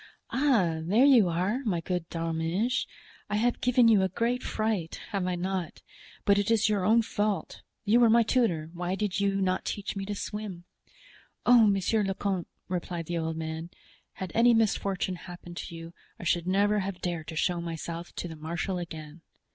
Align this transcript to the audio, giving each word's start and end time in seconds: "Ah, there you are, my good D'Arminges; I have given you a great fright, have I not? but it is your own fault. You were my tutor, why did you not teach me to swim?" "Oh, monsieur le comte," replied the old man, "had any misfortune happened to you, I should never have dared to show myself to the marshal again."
"Ah, 0.31 0.79
there 0.81 1.05
you 1.05 1.29
are, 1.29 1.59
my 1.63 1.79
good 1.79 2.09
D'Arminges; 2.09 2.87
I 3.29 3.35
have 3.35 3.61
given 3.61 3.87
you 3.87 4.01
a 4.01 4.09
great 4.09 4.41
fright, 4.41 4.99
have 5.11 5.27
I 5.27 5.35
not? 5.35 5.83
but 6.25 6.39
it 6.39 6.49
is 6.49 6.67
your 6.67 6.83
own 6.83 7.03
fault. 7.03 7.61
You 7.85 7.99
were 7.99 8.09
my 8.09 8.23
tutor, 8.23 8.71
why 8.73 8.95
did 8.95 9.19
you 9.19 9.39
not 9.39 9.63
teach 9.63 9.95
me 9.95 10.03
to 10.07 10.15
swim?" 10.15 10.63
"Oh, 11.45 11.67
monsieur 11.67 12.01
le 12.01 12.15
comte," 12.15 12.47
replied 12.67 13.05
the 13.05 13.19
old 13.19 13.37
man, 13.37 13.69
"had 14.13 14.31
any 14.33 14.55
misfortune 14.55 15.17
happened 15.17 15.57
to 15.57 15.75
you, 15.75 15.93
I 16.19 16.23
should 16.23 16.47
never 16.47 16.79
have 16.79 16.99
dared 16.99 17.27
to 17.27 17.35
show 17.35 17.61
myself 17.61 18.11
to 18.15 18.27
the 18.27 18.35
marshal 18.35 18.79
again." 18.79 19.21